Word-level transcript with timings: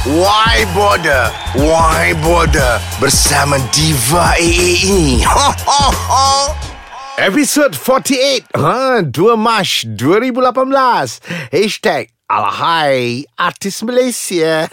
Why 0.00 0.64
Border? 0.72 1.28
Why 1.60 2.16
Border? 2.24 2.80
Bersama 2.96 3.60
Diva 3.68 4.32
AA 4.32 4.80
ini. 4.88 5.20
Ho, 5.28 5.52
ho, 5.68 5.82
ho. 5.92 6.56
Episod 7.20 7.76
48 7.76 8.48
ha, 8.56 9.04
2 9.04 9.36
Mac 9.36 9.84
2018 9.92 11.52
Hashtag 11.52 12.08
Alahai 12.32 13.28
Artis 13.36 13.84
Malaysia 13.84 14.72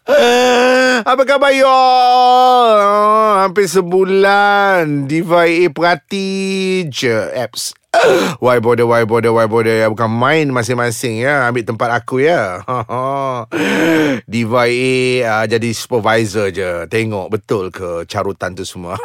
Apa 1.10 1.22
khabar 1.26 1.50
you 1.50 1.66
all? 1.66 2.70
Oh, 2.78 3.34
hampir 3.42 3.66
sebulan 3.66 5.10
Diva 5.10 5.42
AA 5.42 5.74
perhati 5.74 6.86
je 6.86 7.10
Apps 7.34 7.74
Why 8.44 8.56
bother, 8.58 8.88
why 8.88 9.04
bother, 9.04 9.32
why 9.36 9.44
bother? 9.44 9.84
Bukan 9.92 10.08
main 10.08 10.48
masing-masing 10.48 11.22
ya. 11.22 11.44
Ambil 11.46 11.68
tempat 11.68 11.92
aku 11.92 12.24
ya. 12.24 12.64
Diva 14.32 14.64
AA 14.64 15.22
uh, 15.22 15.44
jadi 15.44 15.70
supervisor 15.76 16.48
je. 16.48 16.88
Tengok 16.88 17.28
betul 17.28 17.68
ke 17.68 18.08
carutan 18.08 18.56
tu 18.56 18.64
semua? 18.64 18.96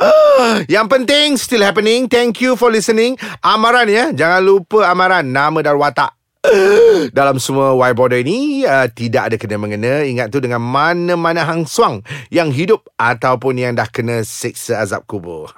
Yang 0.72 0.86
penting 0.88 1.28
still 1.36 1.62
happening. 1.62 2.08
Thank 2.08 2.40
you 2.40 2.56
for 2.56 2.72
listening. 2.72 3.20
Amaran 3.44 3.92
ya. 3.92 4.04
Jangan 4.10 4.40
lupa 4.40 4.88
amaran. 4.88 5.28
Nama 5.28 5.60
dan 5.60 5.76
watak 5.76 6.23
dalam 7.16 7.40
semua 7.40 7.72
why 7.72 7.96
border 7.96 8.20
ini 8.20 8.68
uh, 8.68 8.88
tidak 8.92 9.32
ada 9.32 9.36
kena 9.40 9.56
mengena. 9.56 10.04
Ingat 10.04 10.28
tu 10.28 10.38
dengan 10.44 10.60
mana-mana 10.60 11.44
hang 11.44 11.64
suang 11.64 12.04
yang 12.28 12.52
hidup 12.52 12.84
ataupun 13.00 13.56
yang 13.56 13.72
dah 13.72 13.88
kena 13.88 14.22
siksa 14.22 14.84
azab 14.84 15.08
kubur. 15.08 15.50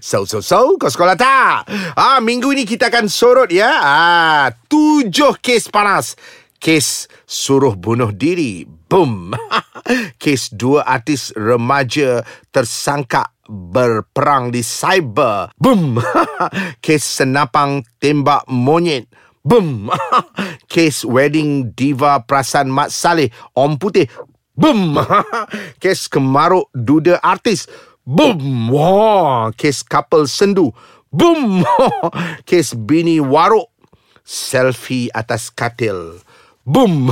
So 0.00 0.24
so 0.28 0.40
so 0.44 0.76
kau 0.76 0.88
sekolah 0.92 1.16
tak? 1.16 1.68
Ah 1.96 2.20
minggu 2.20 2.52
ini 2.52 2.64
kita 2.64 2.88
akan 2.88 3.08
sorot 3.08 3.52
ya. 3.52 3.70
Ah 3.80 4.44
tujuh 4.68 5.36
kes 5.40 5.68
panas. 5.68 6.16
Kes 6.60 7.08
suruh 7.24 7.72
bunuh 7.72 8.12
diri. 8.12 8.68
Boom 8.68 9.32
kes 10.22 10.50
dua 10.50 10.82
artis 10.82 11.30
remaja 11.32 12.26
tersangka 12.52 13.32
berperang 13.48 14.52
di 14.52 14.60
cyber. 14.60 15.54
Boom 15.56 15.96
kes 16.84 17.22
senapang 17.22 17.86
tembak 18.02 18.44
monyet 18.50 19.08
Boom. 19.40 19.88
Kes 20.72 21.04
wedding 21.04 21.72
diva 21.72 22.20
perasan 22.28 22.68
Mat 22.68 22.92
Saleh 22.92 23.32
Om 23.56 23.80
Putih. 23.80 24.08
Boom. 24.52 24.98
Kes 25.82 26.08
kemaruk 26.12 26.68
duda 26.76 27.16
artis. 27.24 27.64
Boom. 28.04 28.68
Wah. 28.68 29.48
Kes 29.56 29.80
couple 29.80 30.28
sendu. 30.28 30.72
Boom. 31.08 31.64
Kes 32.48 32.76
bini 32.76 33.16
waruk. 33.18 33.72
Selfie 34.20 35.08
atas 35.16 35.48
katil. 35.50 36.20
Boom. 36.68 37.08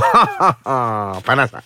Panas 1.25 1.49
tak? 1.49 1.65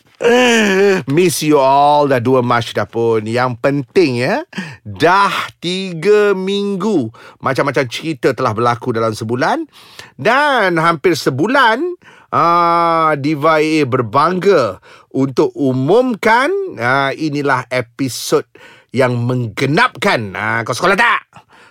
Miss 1.11 1.43
you 1.43 1.59
all 1.59 2.07
dah 2.07 2.23
dua 2.23 2.39
Mac 2.39 2.71
dah 2.71 2.87
pun. 2.87 3.27
Yang 3.27 3.59
penting 3.59 4.23
ya, 4.23 4.47
dah 4.87 5.51
tiga 5.59 6.31
minggu. 6.31 7.11
Macam-macam 7.43 7.83
cerita 7.91 8.31
telah 8.31 8.55
berlaku 8.55 8.95
dalam 8.95 9.11
sebulan. 9.11 9.67
Dan 10.15 10.79
hampir 10.79 11.19
sebulan, 11.19 11.83
uh, 12.31 13.11
Diva 13.19 13.59
AA 13.59 13.83
berbangga 13.83 14.79
untuk 15.11 15.51
umumkan 15.53 16.49
uh, 16.79 17.11
inilah 17.11 17.67
episod 17.67 18.47
yang 18.95 19.19
menggenapkan. 19.27 20.31
Uh, 20.31 20.59
kau 20.63 20.71
sekolah 20.77 20.95
tak? 20.95 21.21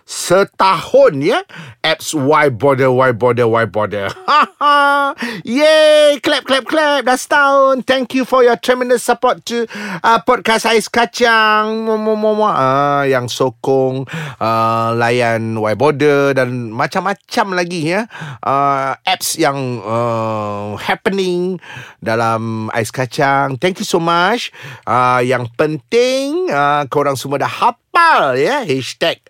Setahun 0.07 1.19
ya? 1.21 1.41
Apps 1.83 2.15
why 2.15 2.49
bother 2.49 2.91
why 2.91 3.11
bother 3.11 3.47
why 3.47 3.67
bother. 3.67 4.09
Yay! 5.45 6.23
Clap 6.23 6.47
clap 6.47 6.65
clap. 6.65 7.03
Dah 7.05 7.19
setahun. 7.19 7.83
Thank 7.83 8.15
you 8.15 8.23
for 8.23 8.47
your 8.47 8.55
tremendous 8.57 9.03
support 9.03 9.43
to 9.51 9.67
uh, 10.01 10.23
podcast 10.23 10.71
ais 10.71 10.87
kacang. 10.87 11.91
Uh, 11.91 13.05
yang 13.09 13.27
sokong 13.27 14.07
uh, 14.39 14.89
layan 14.95 15.59
why 15.59 15.75
bother 15.75 16.33
dan 16.33 16.71
macam-macam 16.71 17.47
lagi 17.59 17.93
ya? 17.99 18.07
Uh, 18.41 18.95
apps 19.03 19.35
yang 19.37 19.83
uh, 19.83 20.79
happening 20.79 21.59
dalam 21.99 22.71
ais 22.71 22.95
kacang. 22.95 23.59
Thank 23.59 23.83
you 23.83 23.89
so 23.89 23.99
much. 23.99 24.55
Uh, 24.87 25.21
yang 25.25 25.51
penting 25.59 26.49
uh, 26.49 26.87
korang 26.87 27.19
semua 27.19 27.43
dah 27.43 27.51
hafal 27.93 28.41
ya. 28.41 28.65
Hashtag 28.65 29.21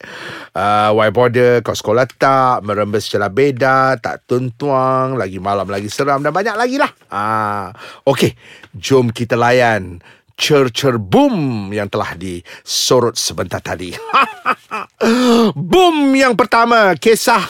uh, 0.55 0.95
Why 0.95 1.11
bother 1.11 1.61
Kau 1.67 1.75
sekolah 1.75 2.07
tak 2.07 2.63
Merembes 2.63 3.11
celah 3.11 3.29
beda 3.29 3.99
Tak 3.99 4.31
tuntuang 4.31 5.19
Lagi 5.19 5.43
malam 5.43 5.67
lagi 5.67 5.91
seram 5.91 6.23
Dan 6.23 6.31
banyak 6.31 6.55
lagi 6.55 6.79
lah. 6.79 6.91
Uh, 7.11 7.75
Okay 8.07 8.39
Jom 8.79 9.11
kita 9.11 9.35
layan 9.35 9.99
Cer-cer 10.37 10.99
boom 10.99 11.69
yang 11.71 11.87
telah 11.87 12.17
disorot 12.17 13.15
sebentar 13.15 13.61
tadi. 13.63 13.93
boom 15.73 16.17
yang 16.17 16.35
pertama, 16.35 16.97
kisah 16.97 17.43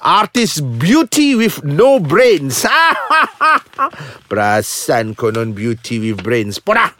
artis 0.00 0.58
beauty 0.58 1.36
with 1.36 1.62
no 1.62 2.00
brains. 2.00 2.64
Perasan 4.30 5.14
konon 5.14 5.52
beauty 5.52 6.00
with 6.00 6.24
brains. 6.24 6.58
Podah. 6.58 6.90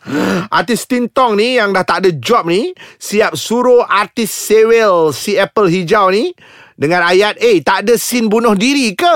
Artis 0.53 0.87
Tintong 0.87 1.41
ni 1.41 1.57
yang 1.59 1.73
dah 1.73 1.83
tak 1.83 2.05
ada 2.05 2.11
job 2.15 2.47
ni, 2.47 2.77
siap 3.01 3.35
suruh 3.35 3.83
artis 3.85 4.31
Sewell 4.31 5.11
si 5.11 5.41
Apple 5.41 5.73
hijau 5.73 6.13
ni 6.13 6.37
dengan 6.75 7.07
ayat 7.07 7.39
Eh 7.39 7.63
tak 7.63 7.87
ada 7.87 7.95
scene 7.95 8.27
bunuh 8.27 8.59
diri 8.59 8.95
ke? 8.99 9.15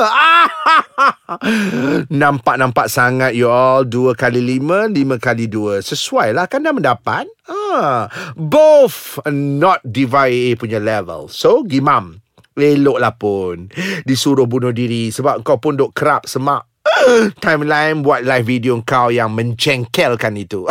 Nampak-nampak 2.22 2.86
sangat 2.86 3.34
you 3.34 3.50
all. 3.50 3.82
Dua 3.82 4.14
kali 4.14 4.38
lima 4.38 4.86
Lima 4.86 5.18
kali 5.18 5.50
dua. 5.50 5.82
Sesuai 5.82 6.34
lah 6.34 6.46
kan 6.46 6.62
dah 6.62 6.74
mendapat? 6.74 7.26
Ah, 7.50 8.06
Both 8.38 9.18
Not 9.34 9.82
Diva 9.82 10.30
AA 10.30 10.54
punya 10.54 10.78
level. 10.78 11.26
So 11.30 11.66
gimam? 11.66 12.22
Elok 12.58 12.98
lah 12.98 13.14
pun. 13.14 13.70
Disuruh 14.02 14.50
bunuh 14.50 14.74
diri 14.74 15.14
Sebab 15.14 15.46
kau 15.46 15.62
pun 15.62 15.78
duk 15.78 15.94
kerap 15.94 16.26
semak 16.26 16.66
Timeline 17.44 18.00
buat 18.02 18.24
live 18.24 18.46
video 18.46 18.80
kau 18.84 19.10
yang 19.12 19.34
mencengkelkan 19.34 20.34
itu. 20.38 20.64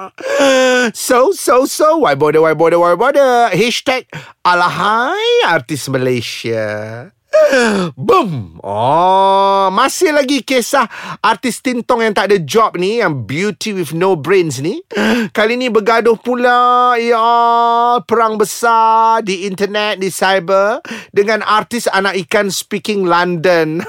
so, 0.96 1.30
so, 1.32 1.64
so, 1.66 2.02
why 2.02 2.16
bother, 2.16 2.42
why 2.42 2.54
bother, 2.54 2.80
why 2.80 2.96
bother? 2.96 3.52
Hashtag 3.52 4.08
alahai 4.42 5.46
artis 5.46 5.86
Malaysia. 5.92 7.08
Boom. 7.98 8.60
Oh, 8.62 9.68
masih 9.74 10.14
lagi 10.14 10.44
kisah 10.44 10.86
artis 11.20 11.60
Tintong 11.60 12.04
yang 12.04 12.14
tak 12.14 12.30
ada 12.32 12.38
job 12.40 12.78
ni, 12.78 13.02
yang 13.02 13.26
beauty 13.26 13.74
with 13.74 13.92
no 13.92 14.14
brains 14.14 14.62
ni. 14.62 14.80
Kali 15.34 15.58
ni 15.58 15.68
bergaduh 15.68 16.16
pula, 16.20 16.94
ya, 16.96 18.00
perang 18.04 18.38
besar 18.38 19.22
di 19.26 19.44
internet, 19.48 19.98
di 20.00 20.08
cyber 20.08 20.80
dengan 21.10 21.44
artis 21.44 21.90
anak 21.90 22.16
ikan 22.28 22.48
speaking 22.48 23.04
London. 23.04 23.84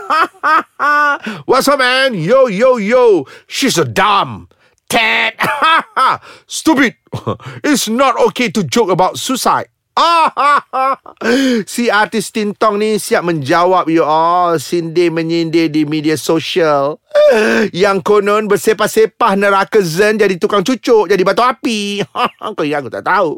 What's 1.50 1.70
up, 1.70 1.80
man? 1.80 2.18
Yo, 2.18 2.52
yo, 2.52 2.76
yo. 2.76 3.26
She's 3.48 3.78
a 3.78 3.86
dumb. 3.88 4.52
Ted. 4.92 5.40
Stupid. 6.48 7.00
It's 7.64 7.88
not 7.88 8.20
okay 8.28 8.52
to 8.52 8.64
joke 8.68 8.92
about 8.92 9.16
suicide. 9.16 9.71
si 11.74 11.92
artis 11.92 12.32
Tintong 12.32 12.80
ni 12.80 12.96
siap 12.96 13.28
menjawab 13.28 13.92
you 13.92 14.02
all 14.02 14.56
sindir 14.56 15.12
menyindir 15.12 15.68
di 15.68 15.84
media 15.84 16.16
sosial. 16.16 16.98
Yang 17.76 17.98
konon 18.08 18.48
bersepah-sepah 18.48 19.36
neraka 19.36 19.84
zen 19.84 20.16
jadi 20.16 20.40
tukang 20.40 20.64
cucuk, 20.64 21.12
jadi 21.12 21.22
batu 21.22 21.44
api. 21.44 22.02
Kau 22.58 22.64
yang 22.64 22.88
aku 22.88 22.92
tak 22.92 23.06
tahu. 23.06 23.38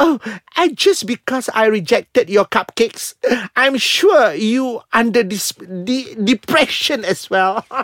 Oh, 0.00 0.16
and 0.56 0.72
just 0.72 1.04
because 1.04 1.52
I 1.52 1.68
rejected 1.68 2.32
your 2.32 2.48
cupcakes, 2.48 3.12
I'm 3.52 3.76
sure 3.76 4.32
you 4.32 4.80
under 4.88 5.20
this 5.20 5.52
de- 5.60 6.16
depression 6.16 7.04
as 7.04 7.28
well. 7.28 7.60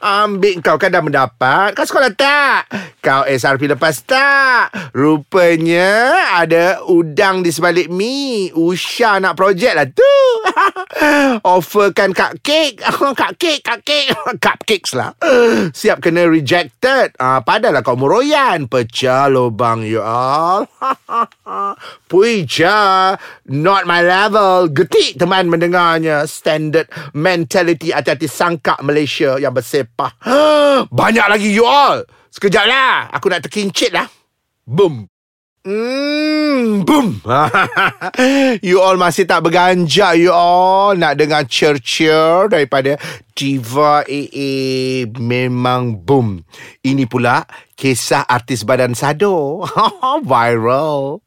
Ambil 0.00 0.64
kau 0.64 0.80
kan 0.80 0.88
dah 0.88 1.04
mendapat. 1.04 1.76
Kau 1.76 1.84
sekolah 1.84 2.16
tak? 2.16 2.72
Kau 3.04 3.28
SRP 3.28 3.68
lepas 3.68 4.00
tak? 4.08 4.72
Rupanya 4.96 6.16
ada 6.40 6.80
udang 6.88 7.44
di 7.44 7.52
sebalik 7.52 7.92
mi. 7.92 8.48
Usha 8.56 9.20
nak 9.20 9.36
projek 9.36 9.76
lah 9.76 9.84
tu. 9.84 10.16
Offerkan 11.44 12.16
cupcake. 12.16 12.80
cupcake, 13.20 13.60
cupcake. 13.60 14.08
Cupcakes 14.40 14.96
lah. 14.96 15.12
Siap 15.68 16.00
kena 16.00 16.24
rejected. 16.24 17.12
Uh, 17.20 17.44
padahal 17.44 17.84
kau 17.84 18.00
meroyan. 18.00 18.72
Pecah 18.72 19.33
lubang 19.34 19.82
you 19.82 19.98
all. 19.98 20.62
Puja, 22.10 23.12
not 23.50 23.82
my 23.90 24.00
level. 24.06 24.70
Getik 24.70 25.18
teman 25.18 25.50
mendengarnya. 25.50 26.30
Standard 26.30 26.86
mentality 27.18 27.90
hati-hati 27.90 28.30
sangka 28.30 28.78
Malaysia 28.86 29.34
yang 29.42 29.50
bersepah. 29.50 30.14
Banyak 31.02 31.26
lagi 31.26 31.50
you 31.50 31.66
all. 31.66 32.06
Sekejap 32.30 32.64
lah. 32.70 33.10
Aku 33.10 33.26
nak 33.26 33.42
terkincit 33.42 33.90
lah. 33.90 34.06
Boom. 34.62 35.13
Hmm, 35.64 36.84
boom. 36.84 37.24
you 38.68 38.84
all 38.84 39.00
masih 39.00 39.24
tak 39.24 39.48
berganjak 39.48 40.20
you 40.20 40.28
all 40.28 40.92
nak 40.92 41.16
dengar 41.16 41.48
cheer-cheer 41.48 42.52
daripada 42.52 43.00
Diva 43.32 44.04
AA 44.04 45.08
memang 45.16 46.04
boom. 46.04 46.44
Ini 46.84 47.08
pula 47.08 47.48
kisah 47.80 48.28
artis 48.28 48.60
badan 48.60 48.92
sado. 48.92 49.64
viral. 50.28 51.24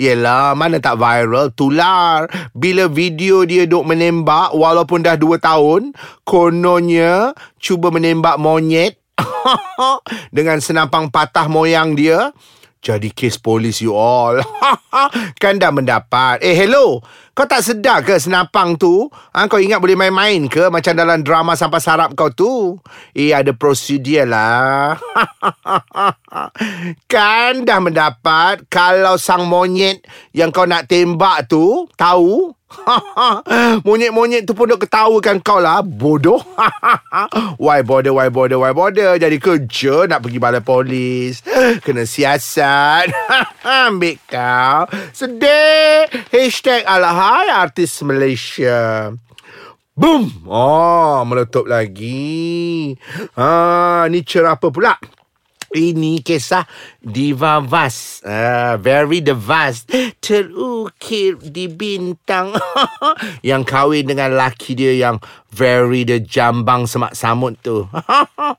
Yelah, 0.00 0.56
mana 0.56 0.80
tak 0.80 0.96
viral? 0.96 1.52
Tular. 1.52 2.24
Bila 2.56 2.88
video 2.88 3.44
dia 3.44 3.68
duk 3.68 3.84
menembak 3.84 4.56
walaupun 4.56 5.04
dah 5.04 5.20
2 5.20 5.36
tahun, 5.36 5.92
kononnya 6.24 7.36
cuba 7.60 7.92
menembak 7.92 8.40
monyet 8.40 8.96
dengan 10.36 10.56
senampang 10.64 11.12
patah 11.12 11.52
moyang 11.52 11.92
dia 11.92 12.32
jadi 12.84 13.08
kes 13.08 13.40
polis 13.40 13.80
you 13.80 13.96
all. 13.96 14.36
kan 15.42 15.56
dah 15.56 15.72
mendapat. 15.72 16.44
Eh, 16.44 16.52
hello. 16.52 17.00
Kau 17.34 17.50
tak 17.50 17.66
sedar 17.66 18.06
ke 18.06 18.14
senapang 18.14 18.78
tu? 18.78 19.10
Ha, 19.34 19.50
kau 19.50 19.58
ingat 19.58 19.82
boleh 19.82 19.98
main-main 19.98 20.46
ke? 20.46 20.70
Macam 20.70 20.94
dalam 20.94 21.18
drama 21.18 21.58
sampai 21.58 21.82
sarap 21.82 22.14
kau 22.14 22.30
tu? 22.30 22.78
Eh, 23.10 23.34
ada 23.34 23.50
prosedur 23.50 24.22
lah. 24.22 24.94
kan 27.10 27.66
dah 27.66 27.82
mendapat 27.82 28.62
kalau 28.70 29.18
sang 29.18 29.50
monyet 29.50 30.06
yang 30.30 30.54
kau 30.54 30.62
nak 30.62 30.86
tembak 30.86 31.50
tu 31.50 31.90
tahu? 31.98 32.54
Monyet-monyet 33.86 34.44
tu 34.46 34.52
pun 34.52 34.66
duk 34.66 34.82
ketawakan 34.86 35.38
kau 35.40 35.58
lah. 35.62 35.80
Bodoh. 35.82 36.42
Why 37.62 37.86
bother, 37.86 38.12
why 38.12 38.28
bother, 38.28 38.58
why 38.58 38.74
bother? 38.74 39.16
Jadi 39.16 39.38
kerja 39.38 40.10
nak 40.10 40.26
pergi 40.26 40.38
balai 40.42 40.62
polis. 40.62 41.40
Kena 41.82 42.04
siasat. 42.04 43.10
Ambil 43.62 44.18
kau. 44.26 44.90
Sedih. 45.14 46.10
Hashtag 46.34 46.84
alahai 46.84 47.23
artis 47.24 48.00
Malaysia 48.04 49.10
Boom 49.94 50.44
Oh 50.48 51.24
meletup 51.24 51.64
lagi 51.64 52.92
Ah, 53.38 54.04
Ni 54.10 54.20
cerah 54.26 54.60
apa 54.60 54.68
pula 54.68 54.98
ini 55.74 56.22
kisah 56.22 56.62
Diva 57.02 57.58
Vas. 57.58 58.22
Uh, 58.22 58.78
very 58.78 59.18
the 59.18 59.34
vast. 59.34 59.90
Terukir 60.22 61.42
di 61.42 61.66
bintang. 61.66 62.54
yang 63.48 63.66
kahwin 63.66 64.06
dengan 64.06 64.38
laki 64.38 64.78
dia 64.78 64.94
yang 64.94 65.18
very 65.54 66.02
the 66.02 66.18
jambang 66.18 66.90
semak 66.90 67.14
samut 67.14 67.54
tu. 67.62 67.86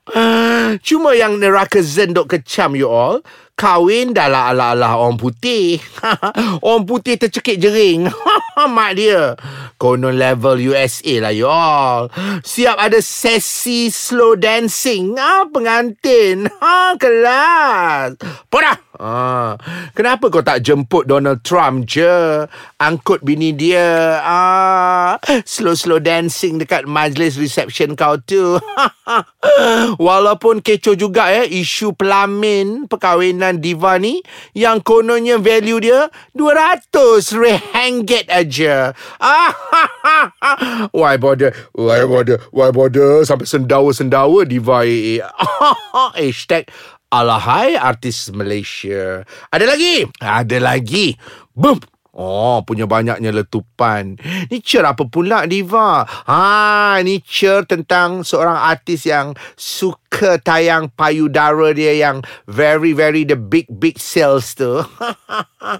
Cuma 0.88 1.12
yang 1.12 1.36
neraka 1.36 1.84
zen 1.84 2.16
dok 2.16 2.32
kecam 2.32 2.72
you 2.72 2.88
all. 2.88 3.20
Kahwin 3.56 4.12
dah 4.12 4.28
lah 4.28 4.52
ala-ala 4.52 5.00
orang 5.00 5.16
putih. 5.16 5.80
orang 6.64 6.84
putih 6.84 7.16
tercekik 7.16 7.56
jering. 7.60 8.08
Mak 8.76 8.92
dia. 8.96 9.32
Konon 9.80 10.16
level 10.16 10.60
USA 10.60 11.24
lah 11.24 11.32
you 11.32 11.48
all. 11.48 12.12
Siap 12.44 12.76
ada 12.76 13.00
sesi 13.00 13.88
slow 13.88 14.36
dancing. 14.36 15.16
Ah, 15.16 15.48
pengantin. 15.48 16.48
Ha, 16.48 17.00
kelas. 17.00 18.20
Podah. 18.52 18.85
Ah, 18.96 19.60
kenapa 19.92 20.32
kau 20.32 20.40
tak 20.40 20.64
jemput 20.64 21.04
Donald 21.04 21.44
Trump 21.44 21.84
je? 21.84 22.44
Angkut 22.80 23.20
bini 23.20 23.52
dia. 23.52 24.20
Ah, 24.24 25.20
slow-slow 25.44 26.00
dancing 26.00 26.56
dekat 26.56 26.88
majlis 26.88 27.36
reception 27.36 27.92
kau 27.92 28.16
tu. 28.20 28.56
Walaupun 30.06 30.64
kecoh 30.64 30.96
juga 30.96 31.28
ya 31.30 31.44
isu 31.44 31.94
pelamin 31.94 32.88
perkahwinan 32.88 33.60
diva 33.60 34.00
ni 34.00 34.24
yang 34.56 34.80
kononnya 34.80 35.36
value 35.38 35.78
dia 35.78 36.08
200 36.34 36.90
ringgit 37.36 38.26
aja. 38.32 38.96
Ah, 39.20 39.52
why 40.96 41.20
bother? 41.20 41.52
Why 41.76 42.04
bother? 42.08 42.40
Why 42.50 42.72
bother 42.72 43.22
sampai 43.28 43.44
sendawa-sendawa 43.44 44.48
diva 44.48 44.82
AA. 44.82 45.22
Hashtag 46.18 46.68
Alahai 47.06 47.78
artis 47.78 48.34
Malaysia. 48.34 49.22
Ada 49.54 49.62
lagi? 49.62 50.02
Ada 50.18 50.58
lagi. 50.58 51.14
Boom. 51.54 51.78
Oh, 52.16 52.64
punya 52.64 52.88
banyaknya 52.88 53.28
letupan. 53.28 54.16
Ni 54.48 54.64
cer 54.64 54.88
apa 54.88 55.04
pula, 55.04 55.44
Diva? 55.44 56.00
Ha, 56.24 56.96
ni 57.04 57.20
cer 57.20 57.68
tentang 57.68 58.24
seorang 58.24 58.56
artis 58.56 59.04
yang 59.04 59.36
suka 59.52 60.40
tayang 60.40 60.88
payudara 60.96 61.76
dia 61.76 61.92
yang 61.92 62.24
very, 62.48 62.96
very 62.96 63.28
the 63.28 63.36
big, 63.36 63.68
big 63.68 64.00
sales 64.00 64.56
tu. 64.56 64.80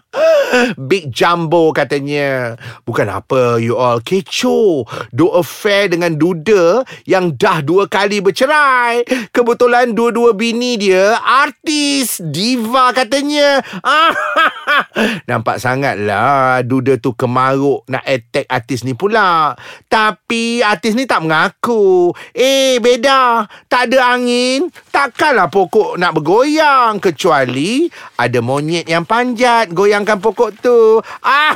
big 0.93 1.09
jumbo 1.09 1.73
katanya. 1.73 2.61
Bukan 2.85 3.09
apa, 3.09 3.57
you 3.57 3.81
all. 3.81 4.05
Kecoh. 4.05 4.85
Do 5.17 5.33
affair 5.33 5.89
dengan 5.89 6.21
duda 6.21 6.85
yang 7.09 7.33
dah 7.33 7.65
dua 7.65 7.89
kali 7.89 8.21
bercerai. 8.21 9.09
Kebetulan 9.33 9.97
dua-dua 9.97 10.37
bini 10.37 10.77
dia 10.77 11.17
artis, 11.17 12.21
Diva 12.21 12.93
katanya. 12.93 13.65
Nampak 15.31 15.61
sangat 15.63 15.97
lah 16.01 16.61
duda 16.63 16.99
tu 17.01 17.13
kemaruk 17.15 17.87
nak 17.89 18.05
attack 18.05 18.47
artis 18.49 18.83
ni 18.83 18.93
pula. 18.97 19.57
Tapi 19.87 20.61
artis 20.63 20.97
ni 20.97 21.05
tak 21.05 21.25
mengaku. 21.25 22.13
Eh, 22.33 22.79
beda. 22.83 23.47
Tak 23.67 23.93
ada 23.93 24.17
angin. 24.17 24.69
Takkanlah 24.97 25.53
pokok 25.53 26.01
nak 26.01 26.17
bergoyang. 26.17 26.97
Kecuali 27.05 27.85
ada 28.17 28.41
monyet 28.41 28.89
yang 28.89 29.05
panjat 29.05 29.69
goyangkan 29.69 30.25
pokok 30.25 30.57
tu. 30.57 31.05
Ah, 31.21 31.53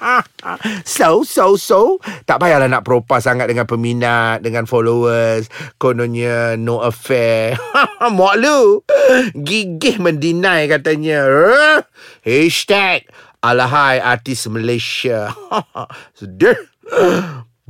so, 0.88 1.20
so, 1.20 1.60
so. 1.60 2.00
Tak 2.24 2.40
payahlah 2.40 2.64
nak 2.64 2.80
propa 2.80 3.20
sangat 3.20 3.44
dengan 3.44 3.68
peminat, 3.68 4.40
dengan 4.40 4.64
followers. 4.64 5.52
Kononnya 5.76 6.56
no 6.56 6.80
affair. 6.80 7.60
Mok 8.16 8.34
lu. 8.40 8.80
Gigih 9.36 10.00
mendinai 10.00 10.64
katanya. 10.64 11.28
Hashtag 12.24 13.04
Alahai 13.44 14.00
artis 14.00 14.48
Malaysia. 14.48 15.28
Sedih. 16.16 16.56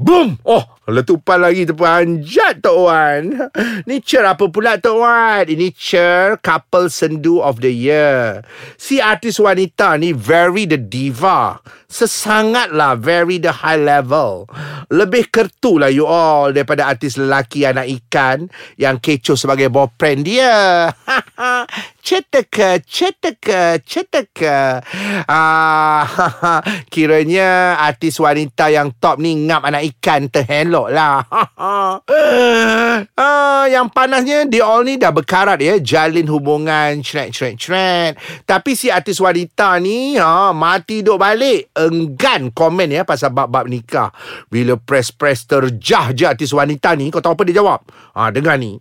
Boom! 0.01 0.41
Oh, 0.49 0.65
letupan 0.89 1.45
lagi 1.45 1.69
terpanjat 1.69 2.65
Tok 2.65 2.89
Wan. 2.89 3.37
Ni 3.89 4.01
cer 4.01 4.25
apa 4.25 4.49
pula 4.49 4.81
Tok 4.81 4.97
Wan? 4.97 5.45
Ini 5.45 5.77
cer 5.77 6.41
couple 6.41 6.89
sendu 6.89 7.45
of 7.45 7.61
the 7.61 7.69
year. 7.69 8.41
Si 8.81 8.97
artis 8.97 9.37
wanita 9.37 10.01
ni 10.01 10.17
very 10.17 10.65
the 10.65 10.81
diva. 10.81 11.61
Sesangatlah 11.85 12.97
very 12.97 13.37
the 13.37 13.61
high 13.61 13.77
level. 13.77 14.49
Lebih 14.89 15.29
kertu 15.29 15.77
lah 15.77 15.93
you 15.93 16.09
all 16.09 16.49
daripada 16.49 16.89
artis 16.89 17.21
lelaki 17.21 17.69
anak 17.69 17.93
ikan 18.01 18.49
yang 18.81 19.05
kecoh 19.05 19.37
sebagai 19.37 19.69
boyfriend 19.69 20.25
dia. 20.25 20.89
Cetaka, 22.01 22.81
cetaka, 22.81 23.77
cetaka. 23.85 24.81
Ah, 25.29 26.09
kiranya 26.93 27.77
artis 27.77 28.17
wanita 28.17 28.73
yang 28.73 28.97
top 28.97 29.21
ni 29.21 29.37
ngap 29.45 29.69
anak 29.69 29.85
ikan 29.95 30.33
terhelok 30.33 30.89
lah. 30.89 31.21
ah, 33.21 33.65
yang 33.69 33.93
panasnya 33.93 34.49
dia 34.49 34.65
all 34.65 34.89
ni 34.89 34.97
dah 34.97 35.13
berkarat 35.13 35.61
ya. 35.61 35.77
Jalin 35.77 36.25
hubungan, 36.25 37.05
cret, 37.05 37.37
cret, 37.37 37.61
cret. 37.61 38.17
Tapi 38.49 38.73
si 38.73 38.89
artis 38.89 39.21
wanita 39.21 39.77
ni 39.77 40.17
ha, 40.17 40.57
mati 40.57 41.05
duk 41.05 41.21
balik. 41.21 41.69
Enggan 41.77 42.49
komen 42.49 42.97
ya 42.97 43.05
pasal 43.05 43.29
bab-bab 43.29 43.69
nikah. 43.69 44.09
Bila 44.49 44.81
press-press 44.81 45.45
terjah 45.45 46.17
je 46.17 46.25
artis 46.25 46.57
wanita 46.57 46.97
ni, 46.97 47.13
kau 47.13 47.21
tahu 47.21 47.37
apa 47.37 47.45
dia 47.45 47.61
jawab? 47.61 47.85
Ah, 48.17 48.33
dengar 48.33 48.57
ni. 48.57 48.81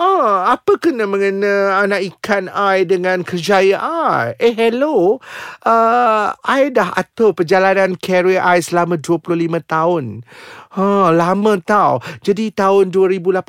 Ah, 0.00 0.56
apa 0.56 0.80
kena 0.80 1.04
mengena 1.04 1.84
anak 1.84 2.00
ikan 2.08 2.48
I 2.48 2.88
dengan 2.88 3.20
kerjaya 3.20 3.76
I? 3.76 4.32
Eh, 4.40 4.56
hello. 4.56 5.20
Uh, 5.60 6.32
I 6.40 6.72
dah 6.72 6.96
atur 6.96 7.36
perjalanan 7.36 8.00
career 8.00 8.40
I 8.40 8.64
selama 8.64 8.96
25 8.96 9.60
tahun. 9.60 10.24
Ha, 10.70 11.10
lama 11.10 11.58
tau. 11.58 11.98
Jadi 12.22 12.54
tahun 12.54 12.94
2018 12.94 13.42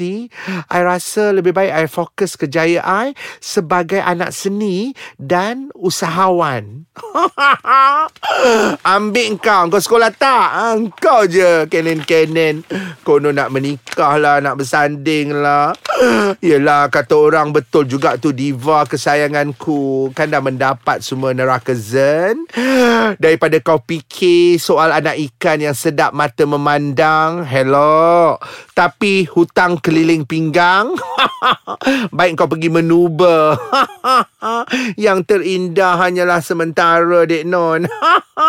ni, 0.00 0.32
I 0.72 0.80
rasa 0.80 1.28
lebih 1.36 1.52
baik 1.52 1.68
I 1.68 1.84
fokus 1.84 2.32
kerjaya 2.32 2.80
I 2.80 3.12
sebagai 3.44 4.00
anak 4.00 4.32
seni 4.32 4.96
dan 5.20 5.68
usahawan. 5.76 6.88
Ambil 8.96 9.36
kau. 9.36 9.68
Kau 9.68 9.84
sekolah 9.84 10.16
tak? 10.16 10.48
Ha, 10.48 10.64
kau 10.96 11.28
je 11.28 11.68
kenen-kenen. 11.68 12.64
Kau 13.04 13.20
nak 13.20 13.52
menikah 13.52 14.16
lah, 14.16 14.40
nak 14.40 14.56
bersanding 14.56 15.28
lah. 15.28 15.76
Yelah, 16.40 16.88
kata 16.88 17.12
orang 17.12 17.52
betul 17.52 17.84
juga 17.84 18.16
tu 18.16 18.32
diva 18.32 18.88
kesayanganku. 18.88 20.16
Kan 20.16 20.32
dah 20.32 20.40
mendapat 20.40 21.04
semua 21.04 21.36
neraka 21.36 21.76
zen. 21.76 22.48
Daripada 23.20 23.60
kau 23.60 23.76
fikir 23.84 24.56
soal 24.56 24.88
anak 24.88 25.20
ikan 25.20 25.60
yang 25.60 25.76
sedap 25.76 26.16
mata 26.16 26.48
memandang. 26.62 27.42
Hello. 27.42 28.38
Tapi 28.72 29.28
hutang 29.28 29.76
keliling 29.76 30.24
pinggang. 30.24 30.96
Baik 32.16 32.40
kau 32.40 32.48
pergi 32.48 32.72
menuba. 32.72 33.52
Yang 35.04 35.18
terindah 35.28 36.00
hanyalah 36.00 36.40
sementara 36.40 37.28
Dek 37.28 37.44
Non 37.46 37.86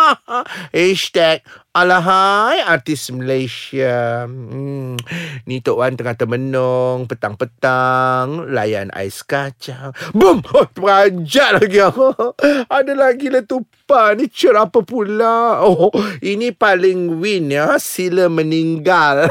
Hashtag 0.74 1.44
Alahai 1.76 2.64
artis 2.64 3.12
Malaysia. 3.12 4.24
Hmm. 4.24 4.96
Ni 5.44 5.60
Tok 5.60 5.76
Wan 5.82 5.98
tengah 5.98 6.14
termenung 6.14 7.04
Petang-petang 7.04 8.48
Layan 8.48 8.94
ais 8.94 9.20
kacang. 9.26 9.92
Boom 10.16 10.40
oh, 10.54 10.66
Terajak 10.72 11.60
lagi 11.60 11.78
Ada 12.70 12.92
lagi 12.96 13.28
letupan. 13.28 14.22
Ni 14.22 14.30
cer 14.32 14.56
apa 14.56 14.80
pula? 14.80 15.60
Oh 15.66 15.92
Ini 16.24 16.56
paling 16.56 17.20
win 17.20 17.52
ya 17.52 17.76
Sila 17.76 18.30
meninggal 18.32 19.28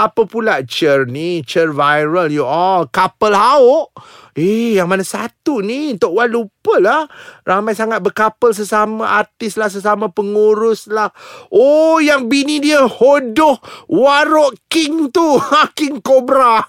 Apa 0.00 0.24
pula 0.24 0.64
cer 0.64 1.04
ni 1.04 1.44
Cer 1.44 1.76
viral 1.76 2.32
you 2.32 2.40
all 2.40 2.88
Couple 2.88 3.36
hauk 3.36 3.92
Eh, 4.38 4.78
yang 4.78 4.86
mana 4.86 5.02
satu 5.02 5.58
ni? 5.58 5.98
Tok 5.98 6.14
Wan 6.14 6.30
lupa 6.30 6.78
lah. 6.78 7.02
Ramai 7.42 7.74
sangat 7.74 7.98
berkapal 7.98 8.54
sesama 8.54 9.18
artis 9.18 9.58
lah, 9.58 9.66
sesama 9.66 10.06
pengurus 10.08 10.86
lah. 10.86 11.10
Oh, 11.50 11.98
yang 11.98 12.30
bini 12.30 12.62
dia 12.62 12.86
hodoh 12.86 13.58
warok 13.90 14.54
king 14.70 15.10
tu. 15.10 15.36
Ha, 15.50 15.66
king 15.74 15.98
Cobra. 15.98 16.62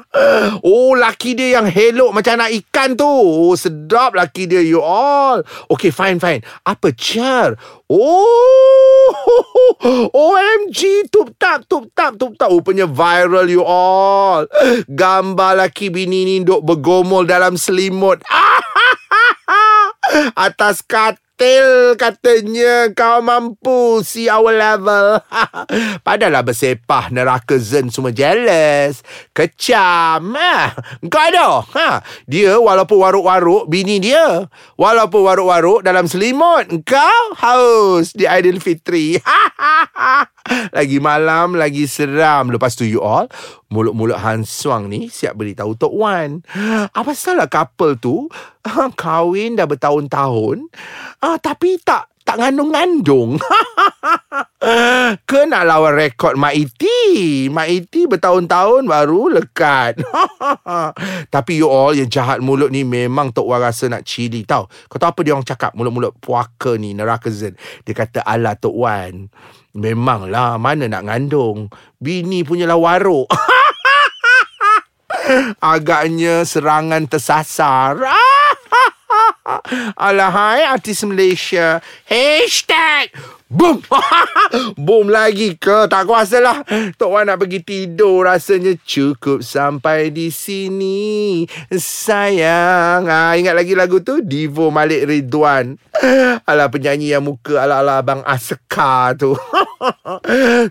oh, 0.68 0.92
laki 0.92 1.32
dia 1.32 1.56
yang 1.56 1.64
helok 1.64 2.12
macam 2.12 2.36
anak 2.36 2.52
ikan 2.60 2.92
tu. 2.92 3.08
Oh, 3.08 3.56
sedap 3.56 4.12
laki 4.12 4.44
dia, 4.44 4.60
you 4.60 4.84
all. 4.84 5.40
Okay, 5.72 5.88
fine, 5.88 6.20
fine. 6.20 6.44
Apa 6.68 6.92
car? 6.92 7.56
Oh, 7.88 9.08
OMG, 10.28 11.08
tup 11.08 11.32
tap, 11.40 11.64
tup 11.64 11.87
tap, 11.94 12.16
tup 12.16 12.34
tap. 12.36 12.50
Rupanya 12.52 12.88
viral, 12.88 13.48
you 13.48 13.62
all. 13.62 14.44
Gambar 14.88 15.60
laki 15.60 15.92
bini 15.92 16.24
ni 16.24 16.36
duk 16.42 16.64
bergomol 16.64 17.24
dalam 17.28 17.54
selimut. 17.60 18.24
Atas 20.34 20.80
katil 20.80 21.94
katanya 22.00 22.88
kau 22.96 23.20
mampu 23.20 24.00
see 24.00 24.26
our 24.32 24.56
level. 24.56 25.20
Padalah 26.06 26.40
bersepah 26.40 27.12
neraka 27.12 27.60
zen 27.60 27.92
semua 27.92 28.10
jealous. 28.10 29.04
Kecam. 29.36 30.32
Ha? 30.32 30.72
Kau 31.12 31.22
ada? 31.22 31.60
Ha? 31.60 31.88
Dia 32.24 32.56
walaupun 32.56 32.98
waruk-waruk 32.98 33.68
bini 33.68 34.00
dia. 34.00 34.48
Walaupun 34.80 35.20
waruk-waruk 35.28 35.80
dalam 35.84 36.08
selimut. 36.08 36.72
Kau 36.88 37.24
haus 37.36 38.16
di 38.16 38.24
Aidilfitri. 38.24 39.20
lagi 40.76 40.98
malam, 40.98 41.56
lagi 41.56 41.84
seram. 41.84 42.52
Lepas 42.52 42.74
tu 42.76 42.84
you 42.88 43.00
all, 43.02 43.28
mulut-mulut 43.72 44.18
Han 44.18 44.42
Suang 44.44 44.88
ni 44.88 45.12
siap 45.12 45.36
beritahu 45.36 45.76
Tok 45.76 45.94
Wan. 45.94 46.44
Apa 46.92 47.12
salah 47.12 47.48
couple 47.48 47.98
tu 48.00 48.26
ha, 48.64 48.88
kahwin 48.92 49.56
dah 49.56 49.68
bertahun-tahun 49.68 50.68
ah, 51.24 51.36
tapi 51.40 51.80
tak 51.82 52.08
tak 52.28 52.44
ngandung-ngandung. 52.44 53.40
Kena 55.28 55.64
lawan 55.64 55.96
rekod 55.96 56.36
Mak 56.36 56.52
Iti. 56.60 57.48
Mak 57.48 57.68
Iti 57.72 58.04
bertahun-tahun 58.04 58.84
baru 58.84 59.40
lekat. 59.40 60.04
Tapi 61.34 61.52
you 61.56 61.72
all 61.72 61.96
yang 61.96 62.12
jahat 62.12 62.44
mulut 62.44 62.68
ni 62.68 62.84
memang 62.84 63.32
Tok 63.32 63.48
Wan 63.48 63.64
rasa 63.64 63.88
nak 63.88 64.04
cili 64.04 64.44
tau. 64.44 64.68
Kau 64.92 65.00
tahu 65.00 65.08
apa 65.08 65.20
dia 65.24 65.32
orang 65.32 65.48
cakap 65.48 65.72
mulut-mulut 65.72 66.12
puaka 66.20 66.76
ni, 66.76 66.92
neraka 66.92 67.32
zen. 67.32 67.56
Dia 67.88 67.96
kata 67.96 68.20
ala 68.20 68.52
Tok 68.60 68.76
Wan. 68.76 69.32
Memanglah 69.76 70.56
mana 70.56 70.88
nak 70.88 71.04
ngandung. 71.08 71.68
Bini 72.00 72.44
punyalah 72.44 72.78
waruk. 72.78 73.28
Agaknya 75.60 76.48
serangan 76.48 77.04
tersasar. 77.04 78.00
Alahai 80.08 80.64
artis 80.64 81.04
Malaysia. 81.04 81.84
Hashtag 82.08 83.12
Boom! 83.48 83.80
Boom 84.76 85.08
lagi 85.08 85.56
ke? 85.56 85.88
Tak 85.88 86.04
kuasa 86.04 86.36
lah. 86.36 86.60
Tok 87.00 87.16
Wan 87.16 87.32
nak 87.32 87.40
pergi 87.40 87.64
tidur. 87.64 88.28
Rasanya 88.28 88.76
cukup 88.84 89.40
sampai 89.40 90.12
di 90.12 90.28
sini. 90.28 91.48
Sayang. 91.72 93.08
Ha, 93.08 93.40
Ingat 93.40 93.56
lagi 93.56 93.72
lagu 93.72 94.04
tu? 94.04 94.20
Divo 94.20 94.68
Malik 94.68 95.08
Ridwan. 95.08 95.80
Alah 96.48 96.68
penyanyi 96.68 97.16
yang 97.16 97.24
muka 97.24 97.64
Ala-ala 97.64 98.04
Abang 98.04 98.20
Aska 98.20 99.16
tu. 99.16 99.32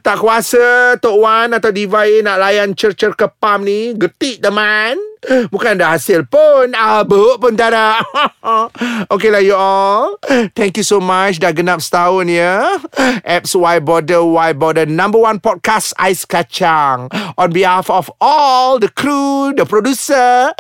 Tak 0.06 0.18
kuasa 0.22 1.00
Tok 1.02 1.18
Wan 1.18 1.56
atau 1.56 1.72
Diva 1.72 2.04
A 2.06 2.16
Nak 2.22 2.38
layan 2.38 2.70
cer-cer 2.78 3.18
kepam 3.18 3.66
ni. 3.66 3.98
Getik 3.98 4.38
teman 4.38 5.17
Bukan 5.26 5.80
ada 5.80 5.98
hasil 5.98 6.28
pun. 6.30 6.72
Abuk 6.78 7.42
pun 7.42 7.58
tak 7.58 7.74
ada 7.74 8.00
Okay 9.14 9.30
lah 9.34 9.42
you 9.42 9.58
all. 9.58 10.20
Thank 10.54 10.78
you 10.78 10.86
so 10.86 11.02
much. 11.02 11.42
Dah 11.42 11.52
genap 11.52 11.82
setahun 11.82 12.30
ya. 12.30 12.78
Apps 13.24 13.58
Why 13.58 13.82
Border 13.82 14.22
Why 14.24 14.54
Border 14.54 14.86
Number 14.86 15.18
one 15.18 15.42
podcast 15.42 15.96
Ais 15.98 16.28
Kacang. 16.28 17.10
On 17.38 17.50
behalf 17.50 17.90
of 17.90 18.12
all 18.22 18.78
The 18.78 18.92
crew 18.92 19.56
The 19.56 19.66
producer. 19.66 20.54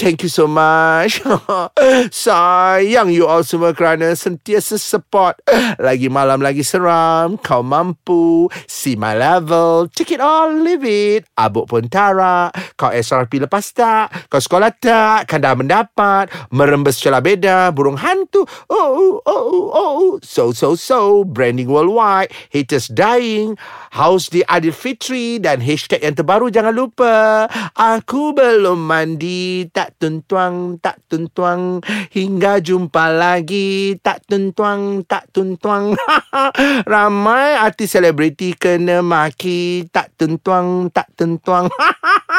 Thank 0.00 0.24
you 0.24 0.30
so 0.32 0.50
much. 0.50 1.22
Sayang 2.24 3.12
you 3.12 3.28
all 3.28 3.44
semua 3.44 3.76
Kerana 3.76 4.16
sentiasa 4.16 4.80
support. 4.80 5.38
Lagi 5.78 6.08
malam 6.10 6.40
lagi 6.42 6.64
seram. 6.64 7.36
Kau 7.40 7.60
mampu. 7.60 8.48
See 8.64 8.96
my 8.96 9.14
level. 9.14 9.86
Take 9.92 10.16
it 10.16 10.22
all 10.22 10.50
Live 10.50 10.84
it. 10.84 11.28
Abuk 11.36 11.68
pun 11.68 11.86
tarak. 11.92 12.56
Kau 12.80 12.88
SRP 12.88 13.44
lepas 13.44 13.64
tak 13.76 13.99
tak 14.00 14.32
Kau 14.32 14.40
sekolah 14.40 14.72
tak 14.72 15.28
Kan 15.28 15.44
dah 15.44 15.52
mendapat 15.52 16.32
Merembes 16.48 16.96
celah 16.96 17.20
beda 17.20 17.68
Burung 17.74 18.00
hantu 18.00 18.48
Oh, 18.72 19.20
oh, 19.20 19.20
oh, 19.28 19.60
oh 19.72 20.04
So, 20.24 20.56
so, 20.56 20.72
so 20.78 21.26
Branding 21.28 21.68
worldwide 21.68 22.32
Haters 22.48 22.88
dying 22.88 23.60
House 23.92 24.32
di 24.32 24.40
Adil 24.48 24.72
Fitri 24.72 25.36
Dan 25.36 25.60
hashtag 25.60 26.00
yang 26.00 26.16
terbaru 26.16 26.48
Jangan 26.48 26.72
lupa 26.72 27.44
Aku 27.76 28.32
belum 28.32 28.80
mandi 28.80 29.68
Tak 29.68 30.00
tuntuang 30.00 30.80
Tak 30.80 31.04
tuntuang 31.10 31.84
Hingga 32.14 32.64
jumpa 32.64 33.12
lagi 33.12 33.98
Tak 34.00 34.24
tuntuang 34.30 35.04
Tak 35.04 35.28
tuntuang. 35.34 35.92
Ramai 36.92 37.58
artis 37.58 37.92
selebriti 37.92 38.56
Kena 38.56 39.04
maki 39.04 39.90
Tak 39.90 40.16
tuntuang 40.16 40.88
Tak 40.94 41.12
tuntuang 41.18 41.68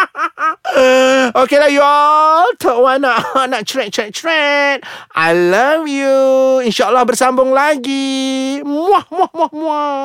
Okay 1.42 1.58
lah 1.60 1.70
you 1.72 1.84
all. 1.84 2.48
Tok 2.56 2.80
Wan 2.84 3.02
nak, 3.06 3.36
nak 3.48 3.64
cret 3.68 3.92
cret 3.92 4.12
cret 4.16 4.80
I 5.16 5.36
love 5.36 5.88
you. 5.88 6.64
InsyaAllah 6.64 7.04
bersambung 7.04 7.52
lagi. 7.52 8.60
Muah 8.64 9.06
muah 9.12 9.32
muah 9.36 9.52
muah 9.52 10.02